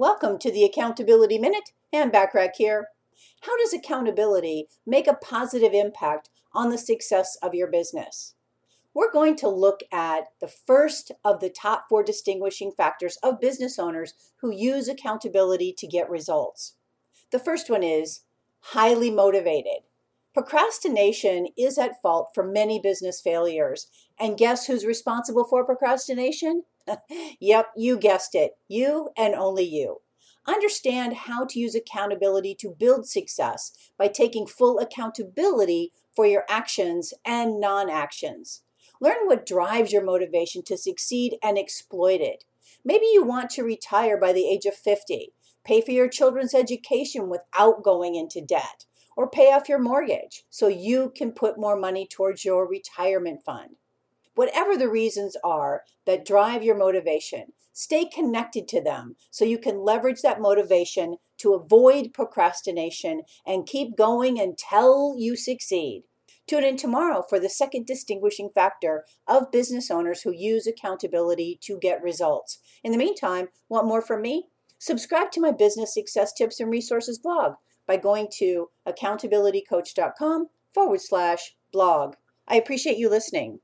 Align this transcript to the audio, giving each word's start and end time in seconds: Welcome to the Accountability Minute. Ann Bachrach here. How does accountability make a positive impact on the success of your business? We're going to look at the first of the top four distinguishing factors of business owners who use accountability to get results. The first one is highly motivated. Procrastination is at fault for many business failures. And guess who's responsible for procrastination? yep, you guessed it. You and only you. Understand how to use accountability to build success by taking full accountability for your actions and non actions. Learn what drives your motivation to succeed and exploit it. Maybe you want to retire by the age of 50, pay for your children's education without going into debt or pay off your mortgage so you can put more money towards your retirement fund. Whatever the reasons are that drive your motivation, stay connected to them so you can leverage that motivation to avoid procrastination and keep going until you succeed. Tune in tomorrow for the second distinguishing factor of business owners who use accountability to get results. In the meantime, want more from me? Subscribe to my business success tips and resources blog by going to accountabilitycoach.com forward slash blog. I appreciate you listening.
Welcome 0.00 0.38
to 0.38 0.50
the 0.50 0.64
Accountability 0.64 1.36
Minute. 1.36 1.72
Ann 1.92 2.10
Bachrach 2.10 2.52
here. 2.56 2.86
How 3.42 3.54
does 3.58 3.74
accountability 3.74 4.66
make 4.86 5.06
a 5.06 5.12
positive 5.12 5.74
impact 5.74 6.30
on 6.54 6.70
the 6.70 6.78
success 6.78 7.36
of 7.42 7.54
your 7.54 7.66
business? 7.70 8.34
We're 8.94 9.12
going 9.12 9.36
to 9.36 9.48
look 9.50 9.80
at 9.92 10.28
the 10.40 10.48
first 10.48 11.12
of 11.22 11.40
the 11.40 11.50
top 11.50 11.84
four 11.90 12.02
distinguishing 12.02 12.72
factors 12.74 13.18
of 13.22 13.42
business 13.42 13.78
owners 13.78 14.14
who 14.40 14.50
use 14.50 14.88
accountability 14.88 15.74
to 15.76 15.86
get 15.86 16.08
results. 16.08 16.76
The 17.30 17.38
first 17.38 17.68
one 17.68 17.82
is 17.82 18.22
highly 18.60 19.10
motivated. 19.10 19.82
Procrastination 20.32 21.48
is 21.58 21.76
at 21.76 22.00
fault 22.00 22.30
for 22.34 22.42
many 22.42 22.80
business 22.80 23.20
failures. 23.20 23.88
And 24.18 24.38
guess 24.38 24.66
who's 24.66 24.86
responsible 24.86 25.44
for 25.44 25.62
procrastination? 25.62 26.62
yep, 27.40 27.68
you 27.76 27.98
guessed 27.98 28.34
it. 28.34 28.52
You 28.68 29.10
and 29.16 29.34
only 29.34 29.64
you. 29.64 30.00
Understand 30.46 31.14
how 31.14 31.44
to 31.44 31.58
use 31.58 31.74
accountability 31.74 32.54
to 32.56 32.74
build 32.76 33.06
success 33.06 33.72
by 33.98 34.08
taking 34.08 34.46
full 34.46 34.78
accountability 34.78 35.92
for 36.14 36.26
your 36.26 36.44
actions 36.48 37.12
and 37.24 37.60
non 37.60 37.90
actions. 37.90 38.62
Learn 39.00 39.26
what 39.26 39.46
drives 39.46 39.92
your 39.92 40.04
motivation 40.04 40.62
to 40.64 40.76
succeed 40.76 41.36
and 41.42 41.58
exploit 41.58 42.20
it. 42.20 42.44
Maybe 42.84 43.06
you 43.12 43.24
want 43.24 43.50
to 43.50 43.62
retire 43.62 44.18
by 44.18 44.32
the 44.32 44.48
age 44.48 44.66
of 44.66 44.74
50, 44.74 45.32
pay 45.64 45.80
for 45.80 45.90
your 45.90 46.08
children's 46.08 46.54
education 46.54 47.28
without 47.28 47.82
going 47.82 48.14
into 48.14 48.40
debt 48.40 48.86
or 49.16 49.28
pay 49.28 49.52
off 49.52 49.68
your 49.68 49.78
mortgage 49.78 50.44
so 50.50 50.68
you 50.68 51.12
can 51.14 51.32
put 51.32 51.58
more 51.58 51.76
money 51.76 52.06
towards 52.06 52.44
your 52.44 52.66
retirement 52.66 53.42
fund. 53.42 53.76
Whatever 54.40 54.74
the 54.74 54.88
reasons 54.88 55.36
are 55.44 55.82
that 56.06 56.24
drive 56.24 56.62
your 56.62 56.74
motivation, 56.74 57.52
stay 57.74 58.06
connected 58.06 58.66
to 58.68 58.80
them 58.82 59.16
so 59.30 59.44
you 59.44 59.58
can 59.58 59.84
leverage 59.84 60.22
that 60.22 60.40
motivation 60.40 61.16
to 61.40 61.52
avoid 61.52 62.14
procrastination 62.14 63.24
and 63.46 63.66
keep 63.66 63.98
going 63.98 64.40
until 64.40 65.14
you 65.18 65.36
succeed. 65.36 66.04
Tune 66.46 66.64
in 66.64 66.78
tomorrow 66.78 67.22
for 67.28 67.38
the 67.38 67.50
second 67.50 67.84
distinguishing 67.84 68.48
factor 68.54 69.04
of 69.28 69.52
business 69.52 69.90
owners 69.90 70.22
who 70.22 70.32
use 70.32 70.66
accountability 70.66 71.58
to 71.64 71.78
get 71.78 72.02
results. 72.02 72.60
In 72.82 72.92
the 72.92 72.98
meantime, 72.98 73.48
want 73.68 73.86
more 73.86 74.00
from 74.00 74.22
me? 74.22 74.46
Subscribe 74.78 75.30
to 75.32 75.40
my 75.42 75.50
business 75.50 75.92
success 75.92 76.32
tips 76.32 76.60
and 76.60 76.70
resources 76.70 77.18
blog 77.18 77.56
by 77.86 77.98
going 77.98 78.28
to 78.38 78.68
accountabilitycoach.com 78.88 80.46
forward 80.72 81.02
slash 81.02 81.56
blog. 81.74 82.14
I 82.48 82.56
appreciate 82.56 82.96
you 82.96 83.10
listening. 83.10 83.60